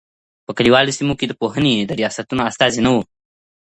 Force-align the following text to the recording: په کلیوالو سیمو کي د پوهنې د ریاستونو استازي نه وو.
په 0.45 0.51
کلیوالو 0.57 0.95
سیمو 0.97 1.13
کي 1.19 1.25
د 1.27 1.33
پوهنې 1.41 1.75
د 1.85 1.91
ریاستونو 1.99 2.41
استازي 2.49 2.79
نه 2.85 2.91
وو. 2.93 3.01